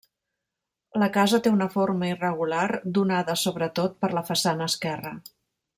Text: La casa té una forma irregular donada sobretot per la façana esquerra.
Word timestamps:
La 1.03 1.09
casa 1.17 1.39
té 1.47 1.51
una 1.57 1.67
forma 1.75 2.09
irregular 2.15 2.63
donada 2.99 3.39
sobretot 3.45 4.01
per 4.05 4.11
la 4.19 4.29
façana 4.31 4.71
esquerra. 4.75 5.19